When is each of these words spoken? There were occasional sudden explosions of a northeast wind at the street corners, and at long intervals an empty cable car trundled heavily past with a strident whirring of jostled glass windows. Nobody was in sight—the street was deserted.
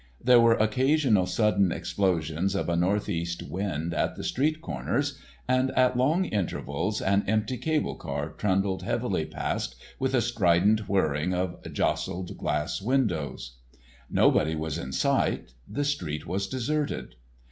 There 0.19 0.39
were 0.39 0.55
occasional 0.55 1.27
sudden 1.27 1.71
explosions 1.71 2.55
of 2.55 2.69
a 2.69 2.75
northeast 2.75 3.43
wind 3.43 3.93
at 3.93 4.15
the 4.15 4.23
street 4.23 4.59
corners, 4.59 5.19
and 5.47 5.69
at 5.77 5.95
long 5.95 6.25
intervals 6.25 7.01
an 7.03 7.23
empty 7.27 7.55
cable 7.59 7.93
car 7.93 8.29
trundled 8.29 8.81
heavily 8.81 9.25
past 9.27 9.75
with 9.99 10.15
a 10.15 10.21
strident 10.21 10.89
whirring 10.89 11.35
of 11.35 11.61
jostled 11.71 12.35
glass 12.39 12.81
windows. 12.81 13.57
Nobody 14.09 14.55
was 14.55 14.79
in 14.79 14.91
sight—the 14.91 15.83
street 15.85 16.25
was 16.25 16.47
deserted. 16.47 17.13